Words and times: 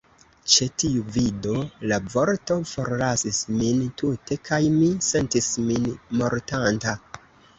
Ĉe 0.51 0.67
tiu 0.83 1.01
vido, 1.17 1.57
la 1.91 1.99
forto 2.13 2.55
forlasis 2.71 3.41
min 3.59 3.83
tute, 4.03 4.37
kaj 4.49 4.61
mi 4.79 4.89
sentis 5.09 5.51
min 5.69 5.85
mortanta. 6.23 6.97